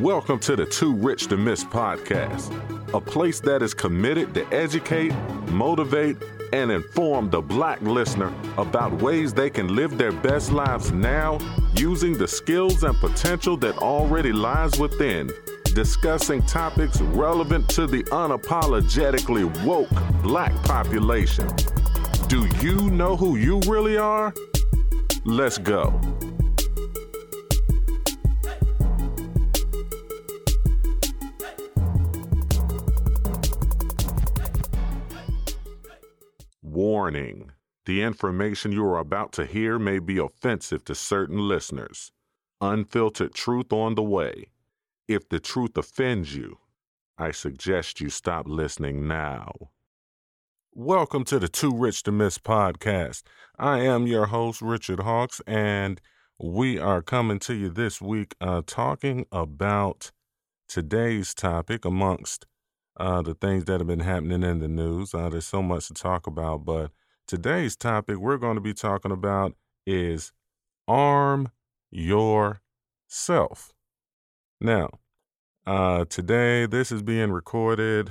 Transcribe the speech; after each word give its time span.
Welcome 0.00 0.38
to 0.40 0.54
the 0.54 0.66
Too 0.66 0.94
Rich 0.94 1.26
to 1.28 1.36
Miss 1.36 1.64
podcast, 1.64 2.52
a 2.94 3.00
place 3.00 3.40
that 3.40 3.62
is 3.62 3.74
committed 3.74 4.32
to 4.34 4.46
educate, 4.52 5.12
motivate, 5.48 6.16
and 6.52 6.70
inform 6.70 7.30
the 7.30 7.40
black 7.40 7.80
listener 7.82 8.32
about 8.56 8.92
ways 9.02 9.34
they 9.34 9.50
can 9.50 9.74
live 9.74 9.98
their 9.98 10.12
best 10.12 10.52
lives 10.52 10.92
now 10.92 11.38
using 11.74 12.16
the 12.16 12.28
skills 12.28 12.84
and 12.84 12.96
potential 12.98 13.56
that 13.56 13.76
already 13.78 14.32
lies 14.32 14.78
within, 14.78 15.30
discussing 15.74 16.40
topics 16.42 17.00
relevant 17.00 17.68
to 17.70 17.86
the 17.86 18.04
unapologetically 18.04 19.44
woke 19.64 19.90
black 20.22 20.54
population. 20.62 21.48
Do 22.28 22.46
you 22.60 22.90
know 22.90 23.16
who 23.16 23.36
you 23.36 23.58
really 23.66 23.96
are? 23.96 24.32
Let's 25.24 25.58
go. 25.58 26.00
Warning 36.86 37.52
The 37.86 38.02
information 38.02 38.70
you 38.70 38.84
are 38.84 38.98
about 38.98 39.32
to 39.32 39.46
hear 39.46 39.78
may 39.78 39.98
be 39.98 40.18
offensive 40.18 40.84
to 40.84 40.94
certain 40.94 41.38
listeners. 41.48 42.12
Unfiltered 42.60 43.32
truth 43.32 43.72
on 43.72 43.94
the 43.94 44.02
way. 44.02 44.50
If 45.08 45.26
the 45.30 45.40
truth 45.40 45.78
offends 45.78 46.36
you, 46.36 46.58
I 47.16 47.30
suggest 47.30 48.02
you 48.02 48.10
stop 48.10 48.46
listening 48.46 49.08
now. 49.08 49.70
Welcome 50.74 51.24
to 51.24 51.38
the 51.38 51.48
Too 51.48 51.74
Rich 51.74 52.02
to 52.02 52.12
Miss 52.12 52.36
podcast. 52.36 53.22
I 53.58 53.78
am 53.78 54.06
your 54.06 54.26
host, 54.26 54.60
Richard 54.60 55.00
Hawks, 55.00 55.40
and 55.46 56.02
we 56.38 56.78
are 56.78 57.00
coming 57.00 57.38
to 57.38 57.54
you 57.54 57.70
this 57.70 58.02
week 58.02 58.34
uh, 58.42 58.60
talking 58.66 59.24
about 59.32 60.12
today's 60.68 61.32
topic 61.32 61.86
amongst 61.86 62.44
uh, 62.96 63.22
the 63.22 63.34
things 63.34 63.64
that 63.64 63.80
have 63.80 63.86
been 63.86 64.00
happening 64.00 64.42
in 64.42 64.60
the 64.60 64.68
news. 64.68 65.14
Uh, 65.14 65.28
there's 65.28 65.46
so 65.46 65.62
much 65.62 65.88
to 65.88 65.94
talk 65.94 66.26
about, 66.26 66.64
but 66.64 66.90
today's 67.26 67.76
topic 67.76 68.18
we're 68.18 68.36
going 68.36 68.54
to 68.54 68.60
be 68.60 68.74
talking 68.74 69.12
about 69.12 69.54
is 69.86 70.32
arm 70.86 71.50
yourself. 71.90 73.72
Now, 74.60 74.90
uh, 75.66 76.04
today 76.06 76.66
this 76.66 76.92
is 76.92 77.02
being 77.02 77.32
recorded 77.32 78.10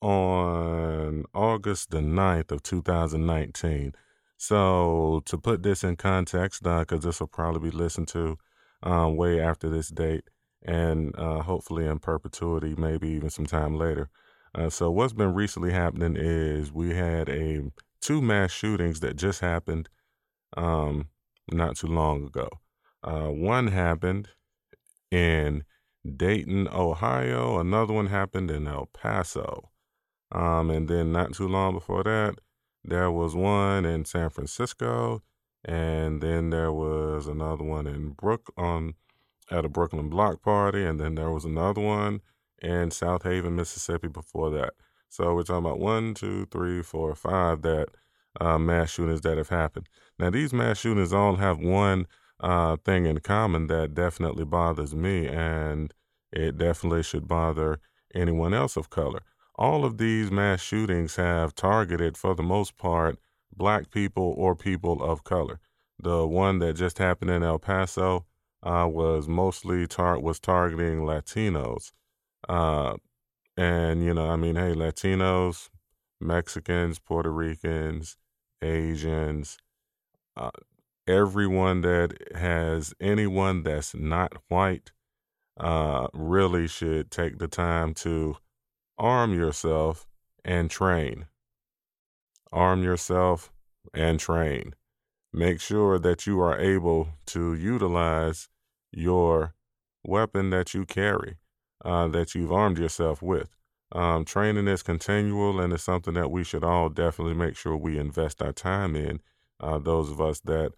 on 0.00 1.24
August 1.34 1.90
the 1.90 1.98
9th 1.98 2.52
of 2.52 2.62
2019. 2.62 3.94
So 4.36 5.22
to 5.24 5.38
put 5.38 5.62
this 5.62 5.82
in 5.82 5.96
context, 5.96 6.62
because 6.62 7.04
uh, 7.04 7.08
this 7.08 7.20
will 7.20 7.26
probably 7.26 7.70
be 7.70 7.76
listened 7.76 8.08
to 8.08 8.38
um, 8.82 9.16
way 9.16 9.40
after 9.40 9.68
this 9.68 9.88
date, 9.88 10.24
and 10.64 11.14
uh, 11.18 11.42
hopefully 11.42 11.86
in 11.86 11.98
perpetuity, 11.98 12.74
maybe 12.76 13.08
even 13.08 13.30
some 13.30 13.46
time 13.46 13.76
later. 13.76 14.08
Uh, 14.54 14.70
so 14.70 14.90
what's 14.90 15.12
been 15.12 15.34
recently 15.34 15.72
happening 15.72 16.16
is 16.16 16.72
we 16.72 16.94
had 16.94 17.28
a 17.28 17.62
two 18.00 18.22
mass 18.22 18.50
shootings 18.50 19.00
that 19.00 19.16
just 19.16 19.40
happened 19.40 19.88
um, 20.56 21.08
not 21.50 21.76
too 21.76 21.86
long 21.86 22.24
ago. 22.24 22.48
Uh, 23.02 23.28
one 23.28 23.68
happened 23.68 24.28
in 25.10 25.64
Dayton, 26.16 26.68
Ohio. 26.68 27.58
Another 27.58 27.92
one 27.92 28.06
happened 28.06 28.50
in 28.50 28.66
El 28.66 28.86
Paso. 28.92 29.70
Um, 30.32 30.70
and 30.70 30.88
then 30.88 31.12
not 31.12 31.34
too 31.34 31.48
long 31.48 31.74
before 31.74 32.02
that, 32.04 32.34
there 32.84 33.10
was 33.10 33.34
one 33.34 33.84
in 33.84 34.04
San 34.04 34.30
Francisco, 34.30 35.22
and 35.64 36.20
then 36.20 36.50
there 36.50 36.72
was 36.72 37.26
another 37.26 37.64
one 37.64 37.86
in 37.86 38.10
Brook 38.10 38.52
on 38.56 38.94
at 39.50 39.64
a 39.64 39.68
Brooklyn 39.68 40.08
block 40.08 40.42
party, 40.42 40.84
and 40.84 41.00
then 41.00 41.14
there 41.14 41.30
was 41.30 41.44
another 41.44 41.80
one 41.80 42.20
in 42.60 42.90
Southaven, 42.90 43.52
Mississippi 43.52 44.08
before 44.08 44.50
that. 44.50 44.74
So 45.08 45.34
we're 45.34 45.42
talking 45.42 45.64
about 45.64 45.78
one, 45.78 46.14
two, 46.14 46.46
three, 46.46 46.82
four, 46.82 47.14
five 47.14 47.62
that 47.62 47.88
uh, 48.40 48.58
mass 48.58 48.90
shootings 48.90 49.22
that 49.22 49.38
have 49.38 49.48
happened. 49.48 49.88
Now 50.18 50.30
these 50.30 50.52
mass 50.52 50.78
shootings 50.78 51.12
all 51.12 51.36
have 51.36 51.58
one 51.58 52.06
uh, 52.40 52.76
thing 52.84 53.06
in 53.06 53.18
common 53.20 53.66
that 53.68 53.94
definitely 53.94 54.44
bothers 54.44 54.94
me, 54.94 55.26
and 55.26 55.92
it 56.32 56.58
definitely 56.58 57.02
should 57.02 57.26
bother 57.26 57.80
anyone 58.14 58.54
else 58.54 58.76
of 58.76 58.90
color. 58.90 59.22
All 59.54 59.84
of 59.84 59.98
these 59.98 60.30
mass 60.30 60.60
shootings 60.60 61.16
have 61.16 61.54
targeted, 61.54 62.16
for 62.16 62.34
the 62.34 62.42
most 62.42 62.76
part, 62.76 63.18
black 63.56 63.90
people 63.90 64.34
or 64.36 64.54
people 64.54 65.02
of 65.02 65.24
color. 65.24 65.58
The 65.98 66.26
one 66.26 66.60
that 66.60 66.74
just 66.74 66.98
happened 66.98 67.30
in 67.30 67.42
El 67.42 67.58
Paso, 67.58 68.24
uh, 68.62 68.88
was 68.90 69.28
mostly 69.28 69.86
tar- 69.86 70.20
was 70.20 70.40
targeting 70.40 71.00
Latinos, 71.00 71.92
uh, 72.48 72.96
and 73.56 74.04
you 74.04 74.14
know, 74.14 74.30
I 74.30 74.36
mean, 74.36 74.56
hey, 74.56 74.74
Latinos, 74.74 75.68
Mexicans, 76.20 76.98
Puerto 76.98 77.30
Ricans, 77.30 78.16
Asians, 78.62 79.58
uh, 80.36 80.50
everyone 81.06 81.82
that 81.82 82.16
has 82.34 82.94
anyone 83.00 83.62
that's 83.62 83.94
not 83.94 84.34
white, 84.48 84.92
uh, 85.58 86.08
really 86.12 86.66
should 86.66 87.10
take 87.10 87.38
the 87.38 87.48
time 87.48 87.94
to 87.94 88.36
arm 88.98 89.32
yourself 89.32 90.06
and 90.44 90.70
train. 90.70 91.26
Arm 92.52 92.82
yourself 92.82 93.52
and 93.94 94.18
train 94.18 94.74
make 95.32 95.60
sure 95.60 95.98
that 95.98 96.26
you 96.26 96.40
are 96.40 96.58
able 96.58 97.08
to 97.26 97.54
utilize 97.54 98.48
your 98.92 99.54
weapon 100.04 100.50
that 100.50 100.74
you 100.74 100.84
carry, 100.84 101.36
uh, 101.84 102.08
that 102.08 102.34
you've 102.34 102.52
armed 102.52 102.78
yourself 102.78 103.22
with. 103.22 103.56
Um, 103.92 104.24
training 104.24 104.68
is 104.68 104.82
continual 104.82 105.60
and 105.60 105.72
it's 105.72 105.82
something 105.82 106.14
that 106.14 106.30
we 106.30 106.44
should 106.44 106.64
all 106.64 106.88
definitely 106.88 107.34
make 107.34 107.56
sure 107.56 107.76
we 107.76 107.98
invest 107.98 108.42
our 108.42 108.52
time 108.52 108.94
in. 108.94 109.20
Uh, 109.60 109.78
those 109.78 110.10
of 110.10 110.20
us 110.20 110.40
that 110.40 110.72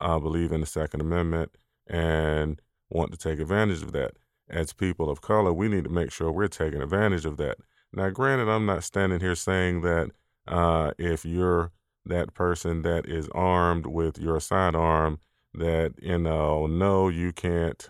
uh, 0.00 0.18
believe 0.18 0.52
in 0.52 0.60
the 0.60 0.66
Second 0.66 1.00
Amendment 1.00 1.52
and 1.86 2.60
want 2.90 3.12
to 3.12 3.18
take 3.18 3.40
advantage 3.40 3.82
of 3.82 3.92
that. 3.92 4.12
As 4.48 4.72
people 4.72 5.10
of 5.10 5.20
color, 5.20 5.52
we 5.52 5.68
need 5.68 5.84
to 5.84 5.90
make 5.90 6.12
sure 6.12 6.30
we're 6.30 6.48
taking 6.48 6.82
advantage 6.82 7.24
of 7.24 7.36
that. 7.38 7.58
Now, 7.92 8.10
granted, 8.10 8.48
I'm 8.48 8.66
not 8.66 8.84
standing 8.84 9.20
here 9.20 9.34
saying 9.34 9.82
that 9.82 10.10
uh, 10.46 10.92
if 10.98 11.24
you're 11.24 11.72
that 12.06 12.34
person 12.34 12.82
that 12.82 13.08
is 13.08 13.28
armed 13.34 13.86
with 13.86 14.18
your 14.18 14.40
sidearm 14.40 15.18
that, 15.54 15.94
you 16.00 16.18
know, 16.18 16.66
no, 16.66 17.08
you 17.08 17.32
can't 17.32 17.88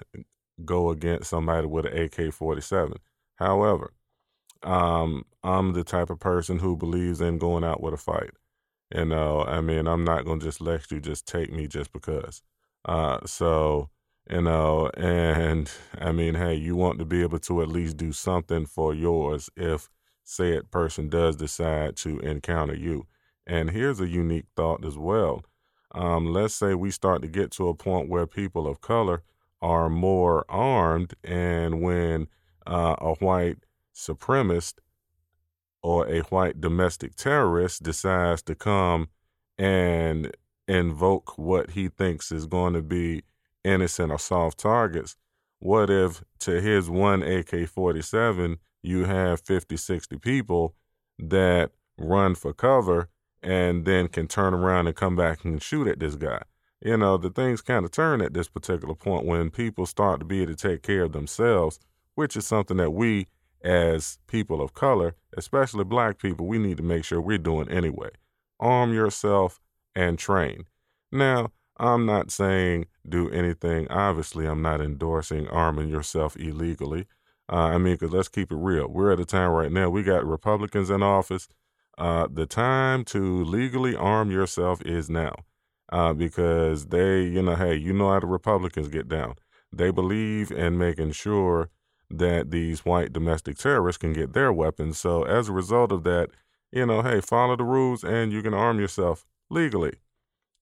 go 0.65 0.91
against 0.91 1.31
somebody 1.31 1.67
with 1.67 1.87
an 1.87 1.97
AK 1.97 2.33
47. 2.33 2.95
However, 3.37 3.93
um, 4.63 5.25
I'm 5.43 5.73
the 5.73 5.85
type 5.85 6.11
of 6.11 6.21
person 6.21 6.59
who 6.59 6.77
believes 6.77 7.21
in 7.21 7.39
going 7.39 7.65
out 7.65 7.83
with 7.83 7.95
a 7.95 7.99
fight. 7.99 8.31
You 8.95 9.07
know, 9.07 9.43
I 9.43 9.61
mean, 9.61 9.87
I'm 9.87 10.05
not 10.05 10.25
going 10.25 10.41
to 10.41 10.47
just 10.47 10.61
let 10.61 10.91
you 10.91 11.01
just 11.01 11.27
take 11.27 11.53
me 11.53 11.67
just 11.67 11.93
because. 11.93 12.43
Uh, 12.85 13.19
so, 13.27 13.91
you 14.31 14.43
know, 14.43 14.91
and 14.97 15.71
I 15.99 16.13
mean, 16.13 16.35
hey, 16.35 16.55
you 16.55 16.77
want 16.77 16.99
to 16.99 17.05
be 17.05 17.23
able 17.23 17.41
to 17.41 17.63
at 17.63 17.69
least 17.69 17.97
do 17.97 18.13
something 18.13 18.67
for 18.67 18.95
yours 18.95 19.51
if 19.57 19.91
said 20.23 20.71
person 20.71 21.09
does 21.09 21.37
decide 21.37 21.97
to 21.97 22.19
encounter 22.21 22.75
you. 22.75 23.07
And 23.47 23.71
here's 23.71 24.01
a 24.01 24.09
unique 24.09 24.47
thought 24.57 24.85
as 24.85 24.97
well. 24.97 25.43
Um, 25.95 26.33
let's 26.33 26.55
say 26.55 26.75
we 26.75 26.91
start 26.91 27.23
to 27.23 27.29
get 27.29 27.51
to 27.53 27.69
a 27.69 27.75
point 27.75 28.09
where 28.09 28.27
people 28.27 28.67
of 28.67 28.81
color 28.81 29.23
are 29.63 29.89
more 29.89 30.45
armed, 30.49 31.15
and 31.23 31.81
when 31.81 32.27
uh, 32.67 32.97
a 32.99 33.15
white 33.15 33.59
supremacist 33.95 34.75
or 35.83 36.09
a 36.09 36.21
white 36.23 36.61
domestic 36.61 37.15
terrorist 37.15 37.83
decides 37.83 38.43
to 38.43 38.55
come 38.55 39.09
and 39.57 40.37
invoke 40.67 41.39
what 41.39 41.71
he 41.71 41.89
thinks 41.89 42.33
is 42.33 42.47
going 42.47 42.73
to 42.73 42.83
be 42.83 43.23
innocent 43.63 44.11
or 44.11 44.19
soft 44.19 44.59
targets, 44.59 45.17
what 45.61 45.89
if 45.91 46.23
to 46.41 46.61
his 46.61 46.91
one 46.91 47.23
AK 47.23 47.69
47, 47.69 48.59
you 48.83 49.05
have 49.05 49.41
50, 49.41 49.77
60 49.77 50.19
people 50.19 50.75
that 51.19 51.71
run 51.97 52.35
for 52.35 52.53
cover 52.53 53.09
and 53.45 53.85
then 53.85 54.09
can 54.09 54.27
turn 54.27 54.55
around 54.55 54.87
and 54.87 54.97
come 54.97 55.15
back 55.15 55.45
and 55.45 55.63
shoot 55.63 55.87
at 55.87 56.01
this 56.01 56.17
guy. 56.17 56.43
You 56.81 56.97
know, 56.97 57.17
the 57.17 57.31
things 57.31 57.61
kind 57.61 57.85
of 57.85 57.91
turn 57.91 58.21
at 58.21 58.35
this 58.35 58.49
particular 58.49 58.95
point 58.95 59.27
when 59.27 59.51
people 59.51 59.87
start 59.87 60.21
to 60.21 60.27
be 60.27 60.43
able 60.43 60.55
to 60.55 60.69
take 60.69 60.83
care 60.83 61.05
of 61.05 61.13
themselves, 61.13 61.79
which 62.15 62.37
is 62.37 62.47
something 62.47 62.79
that 62.79 62.91
we 62.91 63.27
as 63.63 64.19
people 64.27 64.61
of 64.61 64.75
color, 64.75 65.15
especially 65.37 65.85
black 65.85 66.19
people, 66.19 66.47
we 66.47 66.59
need 66.59 66.77
to 66.77 66.83
make 66.83 67.05
sure 67.05 67.21
we're 67.21 67.39
doing 67.39 67.69
anyway. 67.71 68.11
Arm 68.61 68.93
yourself 68.93 69.61
and 69.95 70.19
train. 70.19 70.65
Now, 71.11 71.53
I'm 71.79 72.07
not 72.07 72.31
saying 72.31 72.87
do 73.09 73.31
anything. 73.31 73.89
Obviously, 73.89 74.47
I'm 74.47 74.63
not 74.63 74.81
endorsing 74.81 75.49
arming 75.49 75.89
yourself 75.89 76.37
illegally. 76.37 77.07
Uh, 77.51 77.57
I 77.57 77.79
mean, 77.79 77.95
because 77.95 78.13
let's 78.13 78.29
keep 78.29 78.53
it 78.53 78.57
real. 78.57 78.89
We're 78.89 79.13
at 79.13 79.21
a 79.21 79.25
time 79.25 79.51
right 79.51 79.73
now, 79.73 79.91
we 79.91 80.03
got 80.03 80.27
Republicans 80.27 80.91
in 80.91 81.03
office 81.03 81.49
uh, 81.99 82.27
the 82.31 82.47
time 82.47 83.05
to 83.05 83.45
legally 83.45 83.95
arm 83.97 84.31
yourself 84.31 84.83
is 84.83 85.09
now. 85.11 85.35
Uh, 85.93 86.13
because 86.13 86.87
they, 86.87 87.23
you 87.23 87.43
know, 87.43 87.55
hey, 87.55 87.77
you 87.77 87.93
know 87.93 88.11
how 88.11 88.19
the 88.19 88.27
Republicans 88.27 88.89
get 88.89 89.07
down. 89.09 89.35
they 89.71 89.91
believe 89.91 90.51
in 90.51 90.79
making 90.79 91.13
sure 91.13 91.69
that 92.11 92.51
these 92.51 92.85
white 92.85 93.13
domestic 93.13 93.59
terrorists 93.59 93.99
can 93.99 94.13
get 94.13 94.33
their 94.33 94.53
weapons. 94.53 94.99
So 94.99 95.25
as 95.25 95.49
a 95.49 95.53
result 95.53 95.93
of 95.93 96.05
that, 96.05 96.31
you 96.73 96.87
know, 96.87 97.03
hey, 97.03 97.21
follow 97.21 97.57
the 97.57 97.65
rules 97.65 98.05
and 98.05 98.33
you 98.33 98.43
can 98.43 98.55
arm 98.55 98.79
yourself 98.79 99.25
legally. 99.51 99.95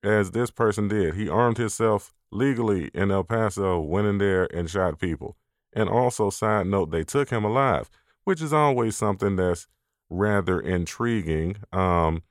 As 0.02 0.32
this 0.32 0.50
person 0.50 0.88
did. 0.88 1.14
He 1.14 1.28
armed 1.28 1.58
himself 1.58 2.12
legally 2.32 2.90
in 2.92 3.10
El 3.10 3.24
Paso, 3.24 3.80
went 3.80 4.08
in 4.08 4.18
there 4.18 4.44
and 4.54 4.68
shot 4.68 4.98
people. 4.98 5.36
And 5.72 5.88
also, 5.88 6.28
side 6.28 6.66
note, 6.66 6.90
they 6.90 7.04
took 7.04 7.30
him 7.30 7.44
alive, 7.44 7.88
which 8.24 8.42
is 8.42 8.52
always 8.52 8.96
something 8.96 9.36
that's 9.36 9.68
rather 10.12 10.60
intriguing 10.60 11.56
um, 11.72 12.22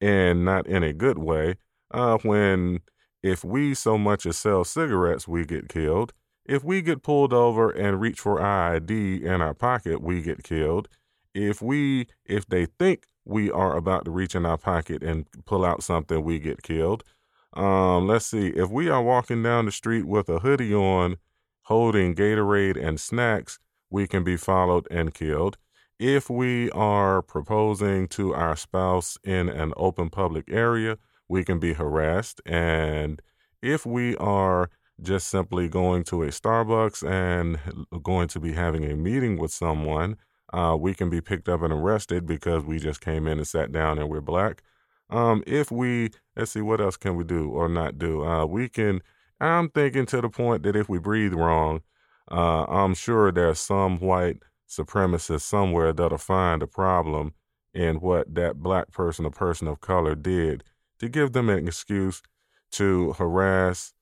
and 0.00 0.44
not 0.44 0.66
in 0.66 0.82
a 0.82 0.92
good 0.92 1.18
way. 1.18 1.56
Uh, 1.92 2.18
when 2.18 2.80
if 3.22 3.44
we 3.44 3.74
so 3.74 3.98
much 3.98 4.26
as 4.26 4.36
sell 4.36 4.64
cigarettes, 4.64 5.28
we 5.28 5.44
get 5.44 5.68
killed. 5.68 6.12
If 6.46 6.64
we 6.64 6.82
get 6.82 7.02
pulled 7.02 7.32
over 7.32 7.70
and 7.70 8.00
reach 8.00 8.20
for 8.20 8.40
our 8.40 8.76
ID 8.76 9.24
in 9.24 9.40
our 9.40 9.54
pocket, 9.54 10.02
we 10.02 10.22
get 10.22 10.42
killed. 10.42 10.88
If 11.34 11.62
we, 11.62 12.08
if 12.24 12.46
they 12.46 12.66
think 12.66 13.06
we 13.24 13.50
are 13.50 13.76
about 13.76 14.04
to 14.06 14.10
reach 14.10 14.34
in 14.34 14.46
our 14.46 14.56
pocket 14.56 15.02
and 15.02 15.26
pull 15.44 15.64
out 15.64 15.82
something, 15.82 16.24
we 16.24 16.38
get 16.38 16.62
killed. 16.62 17.04
Um, 17.52 18.08
let's 18.08 18.26
see. 18.26 18.48
If 18.48 18.70
we 18.70 18.88
are 18.88 19.02
walking 19.02 19.42
down 19.42 19.66
the 19.66 19.72
street 19.72 20.06
with 20.06 20.28
a 20.28 20.40
hoodie 20.40 20.74
on, 20.74 21.18
holding 21.64 22.14
Gatorade 22.14 22.82
and 22.82 22.98
snacks, 22.98 23.58
we 23.90 24.06
can 24.06 24.24
be 24.24 24.36
followed 24.36 24.88
and 24.90 25.12
killed. 25.12 25.56
If 26.00 26.30
we 26.30 26.70
are 26.70 27.20
proposing 27.20 28.08
to 28.08 28.32
our 28.34 28.56
spouse 28.56 29.18
in 29.22 29.50
an 29.50 29.74
open 29.76 30.08
public 30.08 30.46
area, 30.50 30.96
we 31.28 31.44
can 31.44 31.58
be 31.58 31.74
harassed. 31.74 32.40
And 32.46 33.20
if 33.60 33.84
we 33.84 34.16
are 34.16 34.70
just 35.02 35.28
simply 35.28 35.68
going 35.68 36.04
to 36.04 36.22
a 36.22 36.28
Starbucks 36.28 37.06
and 37.06 37.58
going 38.02 38.28
to 38.28 38.40
be 38.40 38.54
having 38.54 38.90
a 38.90 38.96
meeting 38.96 39.36
with 39.36 39.52
someone, 39.52 40.16
uh, 40.54 40.74
we 40.80 40.94
can 40.94 41.10
be 41.10 41.20
picked 41.20 41.50
up 41.50 41.60
and 41.60 41.70
arrested 41.70 42.24
because 42.24 42.64
we 42.64 42.78
just 42.78 43.02
came 43.02 43.26
in 43.26 43.36
and 43.36 43.46
sat 43.46 43.70
down 43.70 43.98
and 43.98 44.08
we're 44.08 44.22
black. 44.22 44.62
Um, 45.10 45.44
if 45.46 45.70
we, 45.70 46.12
let's 46.34 46.52
see, 46.52 46.62
what 46.62 46.80
else 46.80 46.96
can 46.96 47.14
we 47.14 47.24
do 47.24 47.50
or 47.50 47.68
not 47.68 47.98
do? 47.98 48.24
Uh, 48.24 48.46
we 48.46 48.70
can, 48.70 49.02
I'm 49.38 49.68
thinking 49.68 50.06
to 50.06 50.22
the 50.22 50.30
point 50.30 50.62
that 50.62 50.76
if 50.76 50.88
we 50.88 50.98
breathe 50.98 51.34
wrong, 51.34 51.82
uh, 52.30 52.64
I'm 52.64 52.94
sure 52.94 53.30
there's 53.30 53.60
some 53.60 53.98
white 53.98 54.38
supremacist 54.70 55.42
somewhere 55.42 55.92
that'll 55.92 56.18
find 56.18 56.62
a 56.62 56.66
problem 56.66 57.34
in 57.74 57.96
what 57.96 58.34
that 58.34 58.56
black 58.56 58.90
person 58.90 59.26
or 59.26 59.30
person 59.30 59.66
of 59.66 59.80
color 59.80 60.14
did 60.14 60.64
to 60.98 61.08
give 61.08 61.32
them 61.32 61.48
an 61.48 61.66
excuse 61.66 62.22
to 62.70 63.12
harass, 63.14 63.92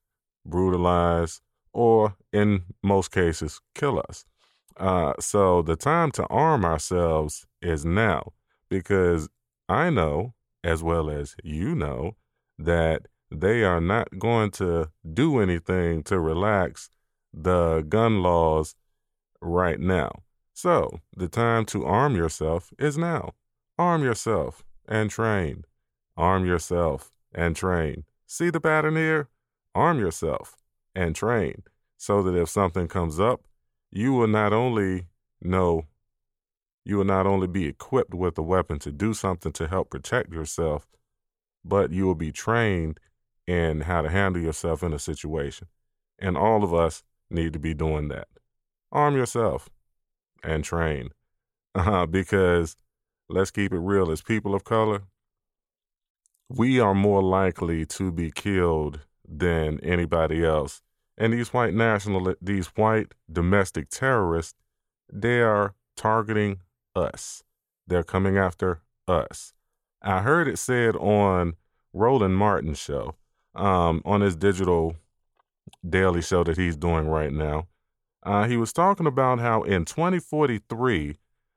brutalize, 0.45 1.41
or 1.73 2.17
in 2.33 2.63
most 2.83 3.11
cases, 3.11 3.61
kill 3.75 4.03
us. 4.09 4.25
Uh, 4.77 5.13
so 5.19 5.63
the 5.63 5.77
time 5.77 6.11
to 6.13 6.27
arm 6.27 6.65
ourselves 6.65 7.47
is 7.61 7.85
now 7.85 8.33
because 8.69 9.29
I 9.69 9.91
know, 9.91 10.35
as 10.63 10.83
well 10.83 11.11
as 11.11 11.35
you 11.43 11.75
know, 11.75 12.17
that 12.59 13.07
they 13.31 13.63
are 13.65 13.81
not 13.81 14.19
going 14.19 14.51
to 14.53 14.91
do 15.13 15.39
anything 15.39 16.03
to 16.05 16.19
relax 16.19 16.91
the 17.33 17.85
gun 17.89 18.23
laws 18.23 18.75
right 19.41 19.79
now. 19.79 20.11
So 20.59 21.03
the 21.17 21.29
time 21.29 21.67
to 21.67 21.87
arm 21.87 22.17
yourself 22.17 22.73
is 22.81 22.99
now. 22.99 23.35
Arm 23.79 24.03
yourself 24.03 24.65
and 24.89 25.09
train. 25.09 25.63
Arm 26.17 26.45
yourself 26.45 27.13
and 27.33 27.55
train. 27.55 28.03
See 28.27 28.51
the 28.51 28.61
pattern 28.61 28.97
here? 28.97 29.29
Arm 29.73 30.01
yourself 30.01 30.57
and 30.97 31.15
train 31.15 31.63
so 31.97 32.25
that 32.25 32.35
if 32.35 32.49
something 32.49 32.89
comes 32.89 33.21
up, 33.21 33.47
you 33.93 34.13
will 34.13 34.27
not 34.27 34.53
only 34.53 35.07
know, 35.41 35.85
you 36.85 36.97
will 36.97 37.05
not 37.05 37.25
only 37.25 37.47
be 37.47 37.67
equipped 37.67 38.13
with 38.13 38.37
a 38.37 38.43
weapon 38.43 38.81
to 38.81 38.91
do 38.91 39.15
something 39.15 39.53
to 39.53 39.69
help 39.69 39.91
protect 39.91 40.33
yourself, 40.33 40.89
but 41.65 41.93
you 41.93 42.05
will 42.05 42.17
be 42.17 42.33
trained 42.33 42.99
in 43.47 43.83
how 43.83 44.03
to 44.03 44.11
handle 44.11 44.43
yourself 44.43 44.83
in 44.83 44.93
a 44.93 44.99
situation. 44.99 45.69
And 46.19 46.37
all 46.37 46.65
of 46.65 46.75
us 46.75 47.05
need 47.31 47.53
to 47.53 47.61
be 47.61 47.75
doing 47.75 48.09
that. 48.09 48.27
Arm 48.91 49.15
yourself 49.15 49.69
and 50.43 50.65
train. 50.65 51.11
Uh, 51.75 52.07
because 52.07 52.77
let's 53.29 53.51
keep 53.51 53.73
it 53.73 53.79
real, 53.79 54.11
as 54.11 54.23
people 54.23 54.55
of 54.55 54.65
color, 54.65 55.03
we 56.49 56.81
are 56.81 56.95
more 56.95 57.23
likely 57.23 57.85
to 57.85 58.11
be 58.11 58.31
killed 58.31 59.01
than 59.29 59.79
anybody 59.81 60.45
else. 60.45 60.81
And 61.17 61.33
these 61.33 61.53
white 61.53 61.75
national, 61.75 62.35
these 62.41 62.69
white 62.69 63.13
domestic 63.31 63.91
terrorists, 63.91 64.55
they 65.13 65.41
are 65.41 65.75
targeting 65.97 66.61
us. 66.95 67.43
They're 67.87 68.05
coming 68.05 68.39
after 68.39 68.81
us. 69.07 69.53
I 70.01 70.23
heard 70.23 70.49
it 70.49 70.59
said 70.59 70.95
on 70.97 71.55
Roland 71.93 72.37
Martin's 72.37 72.79
show, 72.79 73.15
um, 73.55 74.01
on 74.05 74.21
his 74.21 74.37
digital 74.37 74.95
daily 75.89 76.23
show 76.23 76.45
that 76.45 76.57
he's 76.57 76.77
doing 76.77 77.09
right 77.09 77.33
now. 77.33 77.67
Uh, 78.23 78.47
he 78.47 78.57
was 78.57 78.73
talking 78.73 79.07
about 79.07 79.39
how 79.39 79.63
in 79.63 79.85
2043, 79.85 81.17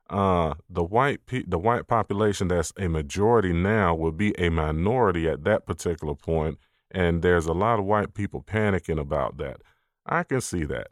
uh, 0.09 0.53
the 0.69 0.83
white 0.83 1.25
pe- 1.25 1.45
the 1.47 1.57
white 1.57 1.87
population 1.87 2.49
that's 2.49 2.73
a 2.77 2.87
majority 2.87 3.53
now 3.53 3.95
will 3.95 4.11
be 4.11 4.37
a 4.37 4.49
minority 4.49 5.27
at 5.27 5.43
that 5.45 5.65
particular 5.65 6.13
point, 6.15 6.57
and 6.91 7.21
there's 7.21 7.45
a 7.45 7.53
lot 7.53 7.79
of 7.79 7.85
white 7.85 8.13
people 8.13 8.41
panicking 8.41 8.99
about 8.99 9.37
that. 9.37 9.61
I 10.05 10.23
can 10.23 10.41
see 10.41 10.65
that. 10.65 10.87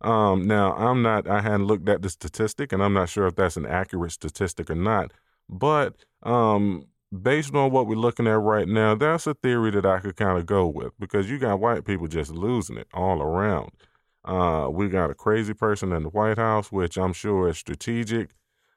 Um, 0.00 0.46
now, 0.46 0.74
I'm 0.74 1.02
not. 1.02 1.28
I 1.28 1.40
hadn't 1.40 1.66
looked 1.66 1.88
at 1.88 2.02
the 2.02 2.10
statistic, 2.10 2.72
and 2.72 2.82
I'm 2.82 2.92
not 2.92 3.08
sure 3.08 3.26
if 3.26 3.36
that's 3.36 3.56
an 3.56 3.66
accurate 3.66 4.12
statistic 4.12 4.70
or 4.70 4.74
not. 4.74 5.12
But 5.48 5.94
um, 6.22 6.86
based 7.22 7.54
on 7.54 7.70
what 7.70 7.86
we're 7.86 7.94
looking 7.94 8.26
at 8.26 8.38
right 8.38 8.68
now, 8.68 8.94
that's 8.94 9.26
a 9.26 9.34
theory 9.34 9.70
that 9.70 9.86
I 9.86 10.00
could 10.00 10.16
kind 10.16 10.38
of 10.38 10.46
go 10.46 10.66
with 10.66 10.92
because 10.98 11.30
you 11.30 11.38
got 11.38 11.60
white 11.60 11.84
people 11.84 12.08
just 12.08 12.30
losing 12.30 12.76
it 12.76 12.88
all 12.92 13.22
around. 13.22 13.70
Uh, 14.24 14.68
we 14.70 14.88
got 14.88 15.10
a 15.10 15.14
crazy 15.14 15.52
person 15.52 15.92
in 15.92 16.04
the 16.04 16.08
White 16.08 16.38
House, 16.38 16.72
which 16.72 16.96
I'm 16.96 17.12
sure 17.12 17.48
is 17.48 17.58
strategic. 17.58 18.30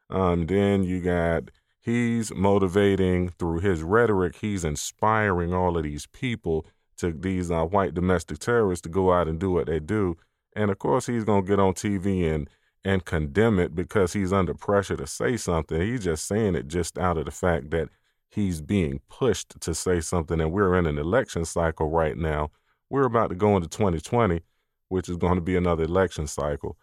Um, 0.09 0.45
then 0.45 0.83
you 0.83 1.01
got 1.01 1.51
he's 1.79 2.33
motivating 2.33 3.29
through 3.29 3.59
his 3.59 3.81
rhetoric. 3.81 4.37
He's 4.41 4.65
inspiring 4.65 5.53
all 5.53 5.77
of 5.77 5.83
these 5.83 6.07
people 6.07 6.65
to 6.97 7.11
these 7.13 7.49
uh, 7.49 7.63
white 7.63 7.93
domestic 7.93 8.39
terrorists 8.39 8.83
to 8.83 8.89
go 8.89 9.13
out 9.13 9.27
and 9.27 9.39
do 9.39 9.51
what 9.51 9.67
they 9.67 9.79
do. 9.79 10.17
And 10.55 10.69
of 10.71 10.79
course, 10.79 11.05
he's 11.05 11.23
gonna 11.23 11.43
get 11.43 11.59
on 11.59 11.73
TV 11.73 12.33
and 12.33 12.49
and 12.83 13.05
condemn 13.05 13.59
it 13.59 13.75
because 13.75 14.13
he's 14.13 14.31
under 14.31 14.53
pressure 14.53 14.95
to 14.97 15.07
say 15.07 15.37
something. 15.37 15.79
He's 15.79 16.03
just 16.03 16.27
saying 16.27 16.55
it 16.55 16.67
just 16.67 16.97
out 16.97 17.17
of 17.17 17.25
the 17.25 17.31
fact 17.31 17.69
that 17.71 17.89
he's 18.29 18.61
being 18.61 19.01
pushed 19.09 19.59
to 19.61 19.73
say 19.73 19.99
something. 19.99 20.39
And 20.39 20.51
we're 20.51 20.77
in 20.77 20.85
an 20.85 20.97
election 20.97 21.43
cycle 21.43 21.89
right 21.89 22.17
now. 22.17 22.51
We're 22.89 23.05
about 23.05 23.29
to 23.29 23.35
go 23.35 23.55
into 23.57 23.67
2020 23.67 24.41
which 24.89 25.09
is 25.09 25.17
going 25.17 25.35
to 25.35 25.41
be 25.41 25.55
another 25.55 25.83
election 25.83 26.27
cycle. 26.27 26.77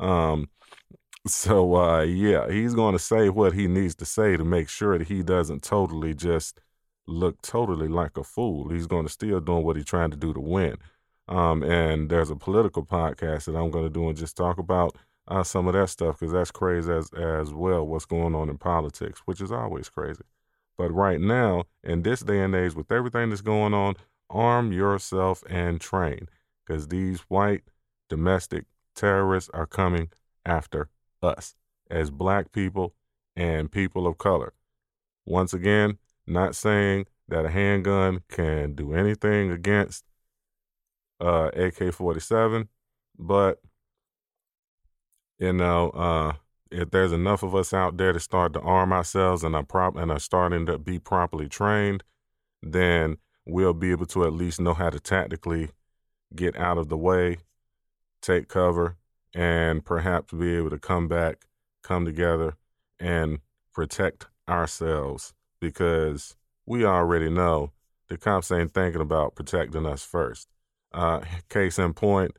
Um, 0.00 0.48
so 1.26 1.76
uh, 1.76 2.02
yeah, 2.02 2.50
he's 2.50 2.74
going 2.74 2.92
to 2.92 2.98
say 2.98 3.28
what 3.28 3.52
he 3.52 3.66
needs 3.68 3.94
to 3.96 4.04
say 4.04 4.36
to 4.36 4.44
make 4.44 4.68
sure 4.68 4.98
that 4.98 5.08
he 5.08 5.22
doesn't 5.22 5.62
totally 5.62 6.14
just 6.14 6.60
look 7.06 7.40
totally 7.42 7.88
like 7.88 8.16
a 8.16 8.24
fool. 8.24 8.68
He's 8.68 8.86
going 8.86 9.06
to 9.06 9.12
still 9.12 9.40
doing 9.40 9.64
what 9.64 9.76
he's 9.76 9.84
trying 9.84 10.10
to 10.10 10.16
do 10.16 10.32
to 10.32 10.40
win. 10.40 10.76
Um, 11.28 11.62
and 11.62 12.08
there's 12.08 12.30
a 12.30 12.36
political 12.36 12.84
podcast 12.84 13.44
that 13.44 13.56
I'm 13.56 13.70
going 13.70 13.84
to 13.84 13.90
do 13.90 14.08
and 14.08 14.16
just 14.16 14.36
talk 14.36 14.58
about 14.58 14.96
uh, 15.26 15.42
some 15.42 15.66
of 15.66 15.74
that 15.74 15.90
stuff 15.90 16.18
because 16.18 16.32
that's 16.32 16.50
crazy 16.50 16.90
as 16.90 17.10
as 17.12 17.52
well. 17.52 17.86
What's 17.86 18.06
going 18.06 18.34
on 18.34 18.48
in 18.48 18.56
politics, 18.56 19.20
which 19.26 19.40
is 19.40 19.52
always 19.52 19.88
crazy. 19.90 20.24
But 20.78 20.90
right 20.92 21.20
now, 21.20 21.64
in 21.82 22.02
this 22.02 22.20
day 22.20 22.40
and 22.40 22.54
age, 22.54 22.74
with 22.74 22.90
everything 22.92 23.30
that's 23.30 23.42
going 23.42 23.74
on, 23.74 23.96
arm 24.30 24.72
yourself 24.72 25.42
and 25.50 25.80
train 25.80 26.28
because 26.68 26.88
these 26.88 27.20
white 27.28 27.62
domestic 28.08 28.64
terrorists 28.94 29.50
are 29.54 29.66
coming 29.66 30.10
after 30.44 30.88
us 31.22 31.54
as 31.90 32.10
black 32.10 32.52
people 32.52 32.94
and 33.34 33.72
people 33.72 34.06
of 34.06 34.18
color. 34.18 34.52
Once 35.24 35.54
again, 35.54 35.98
not 36.26 36.54
saying 36.54 37.06
that 37.28 37.44
a 37.44 37.50
handgun 37.50 38.20
can 38.28 38.74
do 38.74 38.92
anything 38.92 39.50
against 39.50 40.04
uh, 41.20 41.50
AK 41.54 41.92
47, 41.92 42.68
but 43.18 43.60
you 45.38 45.52
know, 45.52 45.90
uh, 45.90 46.32
if 46.70 46.90
there's 46.90 47.12
enough 47.12 47.42
of 47.42 47.54
us 47.54 47.72
out 47.72 47.96
there 47.96 48.12
to 48.12 48.20
start 48.20 48.52
to 48.52 48.60
arm 48.60 48.92
ourselves 48.92 49.42
and 49.42 49.54
are 49.54 49.62
prop 49.62 49.96
and 49.96 50.10
are 50.10 50.18
starting 50.18 50.66
to 50.66 50.76
be 50.76 50.98
properly 50.98 51.48
trained, 51.48 52.02
then 52.62 53.16
we'll 53.46 53.72
be 53.72 53.90
able 53.90 54.06
to 54.06 54.24
at 54.24 54.32
least 54.32 54.60
know 54.60 54.74
how 54.74 54.90
to 54.90 55.00
tactically 55.00 55.70
get 56.34 56.56
out 56.56 56.78
of 56.78 56.88
the 56.88 56.96
way, 56.96 57.38
take 58.20 58.48
cover, 58.48 58.96
and 59.34 59.84
perhaps 59.84 60.32
be 60.32 60.56
able 60.56 60.70
to 60.70 60.78
come 60.78 61.08
back, 61.08 61.46
come 61.82 62.04
together, 62.04 62.54
and 62.98 63.38
protect 63.72 64.26
ourselves 64.48 65.34
because 65.60 66.36
we 66.66 66.84
already 66.84 67.30
know 67.30 67.72
the 68.08 68.16
cops 68.16 68.50
ain't 68.50 68.72
thinking 68.72 69.00
about 69.00 69.34
protecting 69.34 69.86
us 69.86 70.04
first. 70.04 70.48
Uh, 70.92 71.20
case 71.48 71.78
in 71.78 71.94
point, 71.94 72.36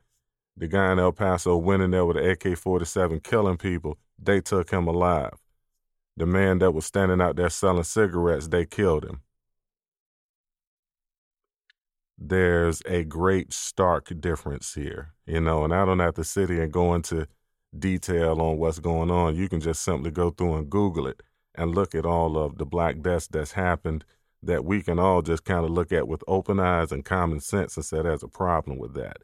The 0.56 0.68
guy 0.68 0.92
in 0.92 0.98
El 0.98 1.12
Paso 1.12 1.56
went 1.56 1.82
in 1.82 1.92
there 1.92 2.04
with 2.04 2.16
an 2.16 2.28
AK 2.28 2.58
47 2.58 3.20
killing 3.20 3.56
people. 3.56 3.98
They 4.18 4.40
took 4.40 4.70
him 4.70 4.86
alive. 4.86 5.34
The 6.16 6.26
man 6.26 6.58
that 6.58 6.72
was 6.72 6.84
standing 6.84 7.20
out 7.20 7.36
there 7.36 7.48
selling 7.48 7.84
cigarettes, 7.84 8.48
they 8.48 8.66
killed 8.66 9.04
him. 9.04 9.22
There's 12.22 12.82
a 12.84 13.04
great 13.04 13.52
stark 13.52 14.12
difference 14.20 14.74
here, 14.74 15.14
you 15.26 15.40
know, 15.40 15.64
and 15.64 15.72
I 15.74 15.86
don't 15.86 16.00
have 16.00 16.14
to 16.16 16.24
sit 16.24 16.50
here 16.50 16.64
and 16.64 16.72
go 16.72 16.92
into 16.94 17.26
detail 17.76 18.40
on 18.42 18.58
what's 18.58 18.78
going 18.78 19.10
on. 19.10 19.36
You 19.36 19.48
can 19.48 19.60
just 19.60 19.82
simply 19.82 20.10
go 20.10 20.30
through 20.30 20.56
and 20.56 20.68
Google 20.68 21.06
it 21.06 21.22
and 21.54 21.74
look 21.74 21.94
at 21.94 22.04
all 22.04 22.36
of 22.36 22.58
the 22.58 22.66
black 22.66 23.00
deaths 23.00 23.26
that's 23.26 23.52
happened 23.52 24.04
that 24.42 24.66
we 24.66 24.82
can 24.82 24.98
all 24.98 25.22
just 25.22 25.44
kind 25.44 25.64
of 25.64 25.70
look 25.70 25.92
at 25.92 26.08
with 26.08 26.22
open 26.28 26.60
eyes 26.60 26.92
and 26.92 27.04
common 27.04 27.40
sense 27.40 27.76
and 27.76 27.86
say 27.86 28.02
there's 28.02 28.22
a 28.22 28.28
problem 28.28 28.78
with 28.78 28.94
that. 28.94 29.18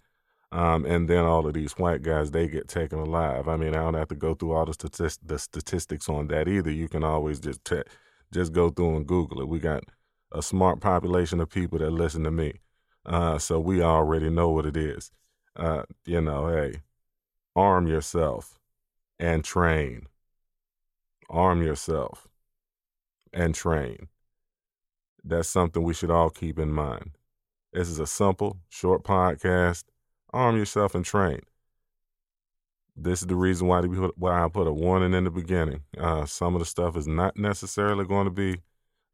Um, 0.52 0.86
and 0.86 1.08
then 1.08 1.24
all 1.24 1.46
of 1.46 1.54
these 1.54 1.72
white 1.72 2.02
guys, 2.02 2.30
they 2.30 2.48
get 2.48 2.68
taken 2.68 2.98
alive. 2.98 3.46
I 3.46 3.56
mean, 3.56 3.74
I 3.74 3.82
don't 3.82 3.94
have 3.94 4.08
to 4.08 4.14
go 4.14 4.34
through 4.34 4.52
all 4.52 4.64
the, 4.64 5.16
the 5.22 5.38
statistics 5.38 6.08
on 6.08 6.28
that 6.28 6.48
either. 6.48 6.70
You 6.70 6.88
can 6.88 7.04
always 7.04 7.40
just 7.40 7.64
te- 7.64 7.82
just 8.32 8.52
go 8.52 8.70
through 8.70 8.96
and 8.96 9.06
Google 9.06 9.40
it. 9.40 9.48
We 9.48 9.58
got 9.58 9.84
a 10.32 10.42
smart 10.42 10.80
population 10.80 11.40
of 11.40 11.50
people 11.50 11.78
that 11.80 11.90
listen 11.90 12.24
to 12.24 12.30
me. 12.30 12.60
Uh, 13.06 13.38
so 13.38 13.58
we 13.58 13.82
already 13.82 14.28
know 14.28 14.50
what 14.50 14.66
it 14.66 14.76
is. 14.76 15.10
Uh, 15.54 15.84
you 16.04 16.20
know, 16.20 16.48
hey, 16.48 16.82
arm 17.54 17.86
yourself 17.86 18.58
and 19.18 19.44
train. 19.44 20.06
Arm 21.30 21.62
yourself 21.62 22.28
and 23.32 23.54
train. 23.54 24.08
That's 25.24 25.48
something 25.48 25.82
we 25.82 25.94
should 25.94 26.10
all 26.10 26.30
keep 26.30 26.58
in 26.58 26.70
mind. 26.70 27.12
This 27.72 27.88
is 27.88 27.98
a 27.98 28.06
simple, 28.06 28.58
short 28.68 29.02
podcast 29.02 29.84
arm 30.36 30.56
yourself 30.56 30.94
and 30.94 31.04
train. 31.04 31.40
This 32.94 33.20
is 33.20 33.26
the 33.26 33.36
reason 33.36 33.66
why, 33.66 33.82
why 34.16 34.44
I 34.44 34.48
put 34.48 34.66
a 34.66 34.72
warning 34.72 35.14
in 35.14 35.24
the 35.24 35.30
beginning. 35.30 35.82
Uh, 35.98 36.24
some 36.24 36.54
of 36.54 36.60
the 36.60 36.66
stuff 36.66 36.96
is 36.96 37.06
not 37.06 37.36
necessarily 37.36 38.04
going 38.04 38.24
to 38.26 38.30
be 38.30 38.62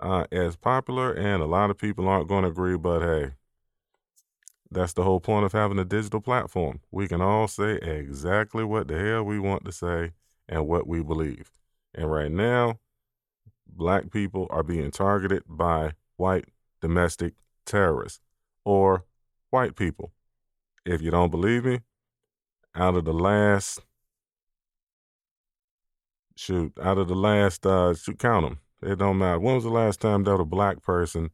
uh, 0.00 0.24
as 0.30 0.56
popular, 0.56 1.12
and 1.12 1.42
a 1.42 1.46
lot 1.46 1.70
of 1.70 1.78
people 1.78 2.08
aren't 2.08 2.28
going 2.28 2.42
to 2.42 2.50
agree, 2.50 2.76
but 2.76 3.00
hey, 3.00 3.32
that's 4.74 4.92
the 4.92 5.02
whole 5.02 5.20
point 5.20 5.44
of 5.44 5.52
having 5.52 5.78
a 5.78 5.84
digital 5.84 6.20
platform. 6.20 6.80
We 6.90 7.08
can 7.08 7.20
all 7.20 7.48
say 7.48 7.76
exactly 7.76 8.64
what 8.64 8.88
the 8.88 8.98
hell 8.98 9.22
we 9.22 9.38
want 9.38 9.64
to 9.64 9.72
say 9.72 10.12
and 10.48 10.66
what 10.66 10.86
we 10.86 11.02
believe. 11.02 11.50
And 11.94 12.10
right 12.10 12.30
now, 12.30 12.78
black 13.66 14.10
people 14.10 14.46
are 14.50 14.62
being 14.62 14.90
targeted 14.90 15.42
by 15.46 15.92
white 16.16 16.46
domestic 16.80 17.34
terrorists 17.64 18.20
or 18.64 19.04
white 19.50 19.76
people. 19.76 20.12
If 20.84 21.00
you 21.00 21.10
don't 21.10 21.30
believe 21.30 21.64
me, 21.64 21.80
out 22.74 22.96
of 22.96 23.04
the 23.04 23.12
last 23.12 23.80
shoot, 26.36 26.72
out 26.82 26.98
of 26.98 27.08
the 27.08 27.14
last 27.14 27.66
uh 27.66 27.94
shoot, 27.94 28.18
count 28.18 28.46
them. 28.46 28.58
It 28.82 28.98
don't 28.98 29.18
matter. 29.18 29.38
When 29.38 29.54
was 29.54 29.64
the 29.64 29.70
last 29.70 30.00
time 30.00 30.24
that 30.24 30.34
a 30.34 30.44
black 30.44 30.82
person 30.82 31.30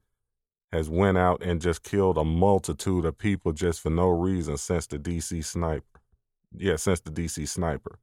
has 0.72 0.90
went 0.90 1.18
out 1.18 1.42
and 1.42 1.60
just 1.60 1.82
killed 1.82 2.18
a 2.18 2.24
multitude 2.24 3.04
of 3.04 3.16
people 3.18 3.52
just 3.52 3.80
for 3.80 3.90
no 3.90 4.08
reason 4.08 4.56
since 4.56 4.86
the 4.86 4.98
DC 4.98 5.44
sniper? 5.44 6.00
Yeah, 6.56 6.76
since 6.76 7.00
the 7.00 7.10
DC 7.10 7.48
sniper. 7.48 7.98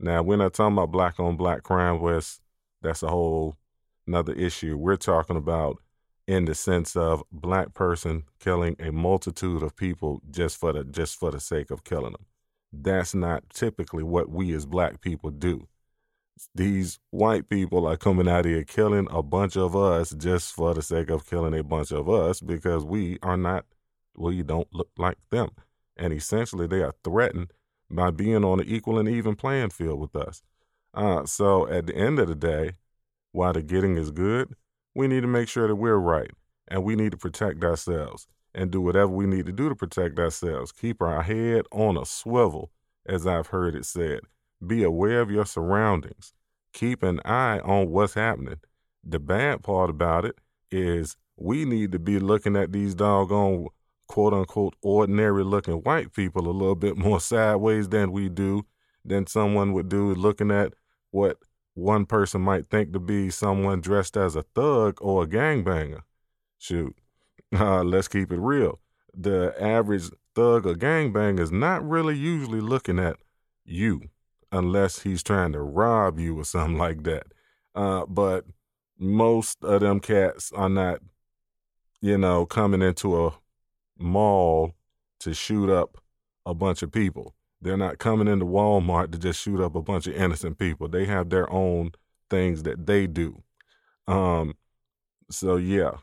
Now 0.00 0.22
we're 0.22 0.36
not 0.36 0.54
talking 0.54 0.74
about 0.74 0.90
black 0.92 1.20
on 1.20 1.36
black 1.36 1.62
crime, 1.62 2.00
West. 2.00 2.40
That's 2.82 3.02
a 3.02 3.08
whole 3.08 3.56
another 4.06 4.32
issue. 4.32 4.76
We're 4.76 4.96
talking 4.96 5.36
about 5.36 5.78
in 6.26 6.46
the 6.46 6.54
sense 6.54 6.96
of 6.96 7.22
black 7.30 7.74
person 7.74 8.24
killing 8.40 8.76
a 8.78 8.90
multitude 8.90 9.62
of 9.62 9.76
people 9.76 10.22
just 10.30 10.58
for 10.58 10.72
the 10.72 10.84
just 10.84 11.18
for 11.18 11.30
the 11.30 11.40
sake 11.40 11.70
of 11.70 11.84
killing 11.84 12.12
them. 12.12 12.26
That's 12.72 13.14
not 13.14 13.48
typically 13.50 14.02
what 14.02 14.28
we 14.28 14.52
as 14.52 14.66
black 14.66 15.00
people 15.00 15.30
do. 15.30 15.68
These 16.54 16.98
white 17.10 17.48
people 17.48 17.86
are 17.86 17.96
coming 17.96 18.28
out 18.28 18.44
here 18.44 18.64
killing 18.64 19.06
a 19.10 19.22
bunch 19.22 19.56
of 19.56 19.76
us 19.76 20.10
just 20.10 20.52
for 20.52 20.74
the 20.74 20.82
sake 20.82 21.10
of 21.10 21.28
killing 21.28 21.54
a 21.54 21.62
bunch 21.62 21.92
of 21.92 22.08
us 22.08 22.40
because 22.40 22.84
we 22.84 23.18
are 23.22 23.36
not 23.36 23.66
we 24.16 24.42
don't 24.42 24.68
look 24.72 24.90
like 24.96 25.18
them. 25.30 25.50
And 25.96 26.12
essentially 26.12 26.66
they 26.66 26.82
are 26.82 26.94
threatened 27.04 27.52
by 27.90 28.10
being 28.10 28.44
on 28.44 28.60
an 28.60 28.66
equal 28.66 28.98
and 28.98 29.08
even 29.08 29.36
playing 29.36 29.70
field 29.70 30.00
with 30.00 30.16
us. 30.16 30.42
Uh, 30.92 31.24
so 31.26 31.68
at 31.68 31.86
the 31.86 31.96
end 31.96 32.18
of 32.18 32.28
the 32.28 32.34
day, 32.34 32.72
while 33.32 33.52
the 33.52 33.62
getting 33.62 33.96
is 33.96 34.10
good, 34.10 34.54
we 34.94 35.08
need 35.08 35.22
to 35.22 35.26
make 35.26 35.48
sure 35.48 35.66
that 35.66 35.76
we're 35.76 35.96
right 35.96 36.30
and 36.68 36.84
we 36.84 36.96
need 36.96 37.12
to 37.12 37.18
protect 37.18 37.62
ourselves 37.64 38.26
and 38.54 38.70
do 38.70 38.80
whatever 38.80 39.10
we 39.10 39.26
need 39.26 39.46
to 39.46 39.52
do 39.52 39.68
to 39.68 39.74
protect 39.74 40.18
ourselves. 40.18 40.72
Keep 40.72 41.02
our 41.02 41.22
head 41.22 41.64
on 41.72 41.96
a 41.96 42.06
swivel, 42.06 42.70
as 43.06 43.26
I've 43.26 43.48
heard 43.48 43.74
it 43.74 43.84
said. 43.84 44.20
Be 44.66 44.82
aware 44.82 45.20
of 45.20 45.30
your 45.30 45.46
surroundings. 45.46 46.32
Keep 46.72 47.02
an 47.02 47.20
eye 47.24 47.60
on 47.60 47.90
what's 47.90 48.14
happening. 48.14 48.60
The 49.02 49.18
bad 49.18 49.62
part 49.62 49.90
about 49.90 50.24
it 50.24 50.36
is 50.70 51.16
we 51.36 51.64
need 51.64 51.92
to 51.92 51.98
be 51.98 52.18
looking 52.18 52.56
at 52.56 52.72
these 52.72 52.94
doggone 52.94 53.66
quote 54.06 54.34
unquote 54.34 54.74
ordinary 54.82 55.44
looking 55.44 55.74
white 55.74 56.12
people 56.12 56.48
a 56.48 56.52
little 56.52 56.74
bit 56.74 56.96
more 57.06 57.20
sideways 57.20 57.88
than 57.88 58.12
we 58.12 58.28
do 58.28 58.64
than 59.04 59.26
someone 59.26 59.72
would 59.72 59.88
do 59.88 60.14
looking 60.14 60.50
at 60.50 60.72
what 61.10 61.38
one 61.74 62.06
person 62.06 62.40
might 62.40 62.66
think 62.66 62.92
to 62.92 63.00
be 63.00 63.30
someone 63.30 63.80
dressed 63.80 64.16
as 64.16 64.36
a 64.36 64.42
thug 64.54 64.96
or 65.00 65.24
a 65.24 65.26
gangbanger. 65.26 66.00
Shoot, 66.58 66.96
uh, 67.58 67.82
let's 67.82 68.08
keep 68.08 68.32
it 68.32 68.38
real. 68.38 68.80
The 69.16 69.54
average 69.60 70.10
thug 70.34 70.66
or 70.66 70.74
gangbanger 70.74 71.40
is 71.40 71.52
not 71.52 71.86
really 71.86 72.16
usually 72.16 72.60
looking 72.60 72.98
at 72.98 73.16
you 73.64 74.02
unless 74.54 75.02
he's 75.02 75.22
trying 75.22 75.52
to 75.52 75.60
rob 75.60 76.18
you 76.18 76.38
or 76.38 76.44
something 76.44 76.78
like 76.78 77.02
that. 77.02 77.26
Uh, 77.74 78.06
but 78.06 78.44
most 78.98 79.62
of 79.64 79.80
them 79.80 79.98
cats 79.98 80.52
are 80.54 80.68
not, 80.68 81.00
you 82.00 82.16
know, 82.16 82.46
coming 82.46 82.80
into 82.80 83.26
a 83.26 83.32
mall 83.98 84.72
to 85.20 85.34
shoot 85.34 85.68
up 85.68 85.98
a 86.46 86.54
bunch 86.54 86.82
of 86.82 86.92
people. 86.92 87.34
They're 87.60 87.76
not 87.76 87.98
coming 87.98 88.28
into 88.28 88.44
Walmart 88.44 89.10
to 89.12 89.18
just 89.18 89.40
shoot 89.40 89.60
up 89.60 89.74
a 89.74 89.82
bunch 89.82 90.06
of 90.06 90.14
innocent 90.14 90.58
people. 90.58 90.86
They 90.86 91.06
have 91.06 91.30
their 91.30 91.50
own 91.52 91.90
things 92.30 92.62
that 92.62 92.86
they 92.86 93.08
do. 93.08 93.42
Um, 94.06 94.54
so 95.30 95.56
yeah, 95.56 95.96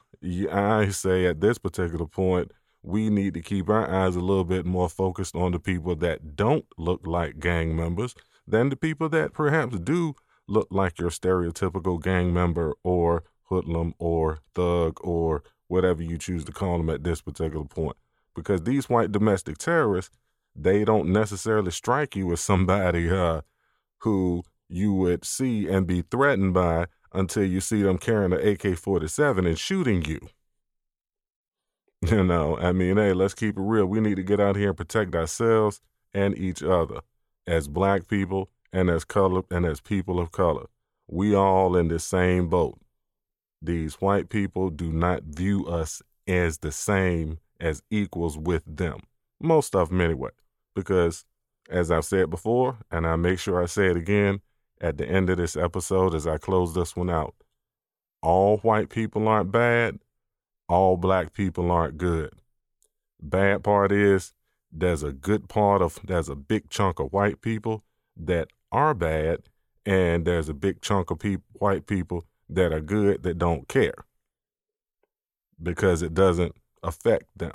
I 0.51 0.89
say 0.89 1.25
at 1.25 1.39
this 1.39 1.57
particular 1.57 2.07
point, 2.07 2.51
we 2.83 3.09
need 3.09 3.35
to 3.35 3.41
keep 3.41 3.69
our 3.69 3.89
eyes 3.89 4.15
a 4.15 4.19
little 4.19 4.43
bit 4.43 4.65
more 4.65 4.89
focused 4.89 5.35
on 5.35 5.51
the 5.51 5.59
people 5.59 5.95
that 5.97 6.35
don't 6.35 6.65
look 6.77 7.05
like 7.05 7.39
gang 7.39 7.75
members 7.75 8.15
than 8.51 8.69
the 8.69 8.75
people 8.75 9.09
that 9.09 9.33
perhaps 9.33 9.79
do 9.79 10.13
look 10.47 10.67
like 10.69 10.99
your 10.99 11.09
stereotypical 11.09 12.01
gang 12.01 12.33
member 12.33 12.73
or 12.83 13.23
hoodlum 13.49 13.93
or 13.97 14.39
thug 14.53 14.97
or 15.01 15.43
whatever 15.67 16.03
you 16.03 16.17
choose 16.17 16.43
to 16.45 16.51
call 16.51 16.77
them 16.77 16.89
at 16.89 17.03
this 17.03 17.21
particular 17.21 17.65
point. 17.65 17.95
Because 18.35 18.61
these 18.63 18.89
white 18.89 19.11
domestic 19.11 19.57
terrorists 19.57 20.15
they 20.53 20.83
don't 20.83 21.07
necessarily 21.07 21.71
strike 21.71 22.13
you 22.13 22.29
as 22.33 22.41
somebody 22.41 23.09
uh, 23.11 23.39
who 23.99 24.43
you 24.67 24.93
would 24.93 25.23
see 25.23 25.67
and 25.67 25.87
be 25.87 26.01
threatened 26.01 26.53
by 26.53 26.87
until 27.13 27.45
you 27.45 27.61
see 27.61 27.81
them 27.83 27.97
carrying 27.97 28.33
an 28.33 28.45
AK 28.45 28.77
47 28.77 29.45
and 29.45 29.57
shooting 29.57 30.03
you. 30.05 30.19
You 32.03 32.23
know, 32.23 32.57
I 32.57 32.71
mean, 32.71 32.97
hey, 32.97 33.13
let's 33.13 33.35
keep 33.35 33.59
it 33.59 33.61
real. 33.61 33.85
We 33.85 33.99
need 33.99 34.15
to 34.15 34.23
get 34.23 34.39
out 34.39 34.55
here 34.55 34.69
and 34.69 34.77
protect 34.77 35.13
ourselves 35.13 35.81
and 36.15 36.35
each 36.35 36.63
other 36.63 37.01
as 37.51 37.67
black 37.67 38.07
people 38.07 38.49
and 38.71 38.89
as 38.89 39.03
color 39.03 39.41
and 39.51 39.65
as 39.65 39.81
people 39.81 40.21
of 40.21 40.31
color. 40.31 40.67
We 41.09 41.35
all 41.35 41.75
in 41.75 41.89
the 41.89 41.99
same 41.99 42.47
boat. 42.47 42.79
These 43.61 43.95
white 43.95 44.29
people 44.29 44.69
do 44.69 44.89
not 44.93 45.23
view 45.23 45.67
us 45.67 46.01
as 46.25 46.59
the 46.59 46.71
same 46.71 47.39
as 47.59 47.83
equals 47.91 48.37
with 48.37 48.63
them. 48.65 49.01
Most 49.41 49.75
of 49.75 49.89
them 49.89 49.99
anyway 49.99 50.29
because, 50.75 51.25
as 51.69 51.91
I've 51.91 52.05
said 52.05 52.29
before, 52.29 52.77
and 52.89 53.05
I 53.05 53.17
make 53.17 53.37
sure 53.37 53.61
I 53.61 53.65
say 53.65 53.87
it 53.87 53.97
again 53.97 54.39
at 54.79 54.97
the 54.97 55.05
end 55.05 55.29
of 55.29 55.35
this 55.37 55.57
episode 55.57 56.15
as 56.15 56.25
I 56.25 56.37
close 56.37 56.73
this 56.73 56.95
one 56.95 57.09
out, 57.09 57.35
all 58.21 58.59
white 58.59 58.89
people 58.89 59.27
aren't 59.27 59.51
bad, 59.51 59.99
all 60.69 60.95
black 60.95 61.33
people 61.33 61.69
aren't 61.69 61.97
good. 61.97 62.31
Bad 63.21 63.61
part 63.61 63.91
is 63.91 64.31
there's 64.71 65.03
a 65.03 65.11
good 65.11 65.49
part 65.49 65.81
of, 65.81 65.99
there's 66.03 66.29
a 66.29 66.35
big 66.35 66.69
chunk 66.69 66.99
of 66.99 67.11
white 67.11 67.41
people 67.41 67.83
that 68.15 68.49
are 68.71 68.93
bad, 68.93 69.39
and 69.85 70.25
there's 70.25 70.49
a 70.49 70.53
big 70.53 70.81
chunk 70.81 71.11
of 71.11 71.19
pe- 71.19 71.37
white 71.53 71.85
people 71.87 72.25
that 72.49 72.71
are 72.71 72.81
good 72.81 73.23
that 73.23 73.37
don't 73.37 73.67
care 73.67 74.05
because 75.61 76.01
it 76.01 76.13
doesn't 76.13 76.55
affect 76.83 77.25
them. 77.35 77.53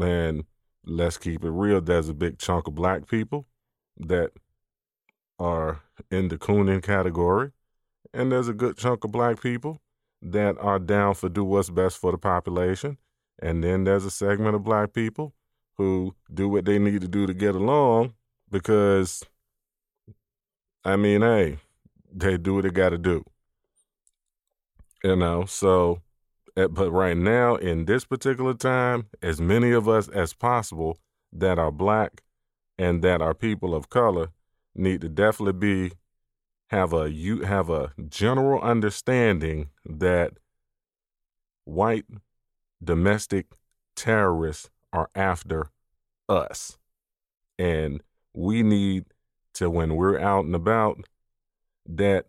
And 0.00 0.44
let's 0.84 1.18
keep 1.18 1.44
it 1.44 1.50
real, 1.50 1.80
there's 1.80 2.08
a 2.08 2.14
big 2.14 2.38
chunk 2.38 2.66
of 2.66 2.74
black 2.74 3.06
people 3.06 3.46
that 3.98 4.30
are 5.38 5.82
in 6.10 6.28
the 6.28 6.38
cooning 6.38 6.82
category, 6.82 7.52
and 8.12 8.32
there's 8.32 8.48
a 8.48 8.54
good 8.54 8.76
chunk 8.76 9.04
of 9.04 9.12
black 9.12 9.40
people 9.40 9.80
that 10.22 10.56
are 10.58 10.78
down 10.78 11.14
for 11.14 11.28
do 11.28 11.44
what's 11.44 11.70
best 11.70 11.98
for 11.98 12.12
the 12.12 12.18
population, 12.18 12.98
and 13.40 13.64
then 13.64 13.84
there's 13.84 14.04
a 14.04 14.10
segment 14.10 14.54
of 14.54 14.64
black 14.64 14.92
people 14.92 15.34
who 15.80 16.14
do 16.34 16.46
what 16.46 16.66
they 16.66 16.78
need 16.78 17.00
to 17.00 17.08
do 17.08 17.26
to 17.26 17.32
get 17.32 17.54
along 17.54 18.12
because, 18.50 19.24
I 20.84 20.96
mean, 20.96 21.22
hey, 21.22 21.56
they 22.12 22.36
do 22.36 22.56
what 22.56 22.64
they 22.64 22.70
got 22.70 22.90
to 22.90 22.98
do. 22.98 23.24
You 25.02 25.16
know, 25.16 25.46
so, 25.46 26.02
eh, 26.54 26.66
but 26.66 26.90
right 26.90 27.16
now, 27.16 27.56
in 27.56 27.86
this 27.86 28.04
particular 28.04 28.52
time, 28.52 29.06
as 29.22 29.40
many 29.40 29.72
of 29.72 29.88
us 29.88 30.08
as 30.08 30.34
possible 30.34 30.98
that 31.32 31.58
are 31.58 31.72
black 31.72 32.22
and 32.76 33.00
that 33.00 33.22
are 33.22 33.32
people 33.32 33.74
of 33.74 33.88
color 33.88 34.28
need 34.74 35.00
to 35.00 35.08
definitely 35.08 35.54
be 35.54 35.92
have 36.68 36.92
a 36.92 37.10
you 37.10 37.40
have 37.40 37.70
a 37.70 37.92
general 38.10 38.60
understanding 38.60 39.70
that 39.86 40.34
white 41.64 42.04
domestic 42.84 43.46
terrorists 43.96 44.68
are 44.92 45.10
after 45.14 45.70
us. 46.28 46.78
And 47.58 48.02
we 48.34 48.62
need 48.62 49.06
to, 49.54 49.68
when 49.70 49.96
we're 49.96 50.18
out 50.18 50.44
and 50.44 50.54
about, 50.54 50.98
that 51.86 52.26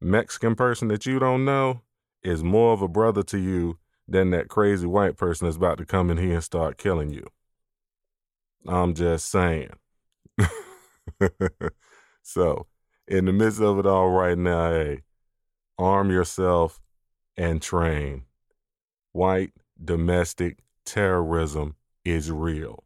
Mexican 0.00 0.54
person 0.54 0.88
that 0.88 1.06
you 1.06 1.18
don't 1.18 1.44
know 1.44 1.82
is 2.22 2.42
more 2.42 2.72
of 2.72 2.82
a 2.82 2.88
brother 2.88 3.22
to 3.22 3.38
you 3.38 3.78
than 4.08 4.30
that 4.30 4.48
crazy 4.48 4.86
white 4.86 5.16
person 5.16 5.46
that's 5.46 5.56
about 5.56 5.78
to 5.78 5.84
come 5.84 6.10
in 6.10 6.18
here 6.18 6.34
and 6.34 6.44
start 6.44 6.78
killing 6.78 7.10
you. 7.10 7.26
I'm 8.66 8.94
just 8.94 9.30
saying. 9.30 9.70
so, 12.22 12.66
in 13.06 13.26
the 13.26 13.32
midst 13.32 13.60
of 13.60 13.78
it 13.78 13.86
all 13.86 14.10
right 14.10 14.36
now, 14.36 14.70
hey, 14.70 15.02
arm 15.78 16.10
yourself 16.10 16.80
and 17.36 17.62
train. 17.62 18.24
White 19.12 19.52
domestic 19.82 20.58
terrorism 20.84 21.76
is 22.06 22.30
real. 22.30 22.84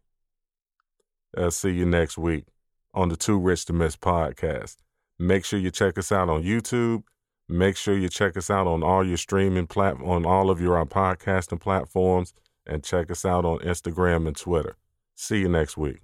I'll 1.37 1.51
see 1.51 1.71
you 1.71 1.87
next 1.87 2.19
week 2.19 2.47
on 2.95 3.09
the 3.09 3.17
Too 3.17 3.39
Rich 3.39 3.67
to 3.67 3.73
Miss 3.73 3.97
podcast. 3.97 4.77
Make 5.19 5.45
sure 5.45 5.59
you 5.59 5.71
check 5.71 5.99
us 5.99 6.11
out 6.11 6.29
on 6.29 6.43
YouTube. 6.43 7.05
Make 7.49 7.77
sure 7.77 7.97
you 7.97 8.09
check 8.09 8.37
us 8.37 8.49
out 8.49 8.67
on 8.67 8.83
all 8.83 9.07
your 9.07 9.17
streaming 9.17 9.67
plat 9.67 9.97
on 10.03 10.25
all 10.25 10.51
of 10.51 10.61
your 10.61 10.79
uh, 10.79 10.85
podcasting 10.85 11.61
platforms 11.61 12.33
and 12.67 12.83
check 12.83 13.11
us 13.11 13.25
out 13.25 13.45
on 13.45 13.59
Instagram 13.59 14.27
and 14.27 14.37
Twitter. 14.37 14.77
See 15.15 15.41
you 15.41 15.49
next 15.49 15.77
week. 15.77 16.01